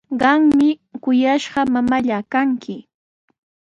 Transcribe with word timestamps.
Qami 0.21 0.69
kuyashqa 1.03 1.61
mamallaa 1.73 2.23
kanki. 2.31 2.75